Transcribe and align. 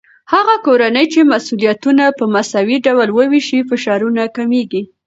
هغه 0.33 0.55
کورنۍ 0.65 1.05
چې 1.13 1.19
مسؤليتونه 1.33 2.03
په 2.17 2.23
مساوي 2.33 2.77
ډول 2.85 3.09
وويشي، 3.13 3.59
فشارونه 3.69 4.21
کمېږي. 4.37 4.81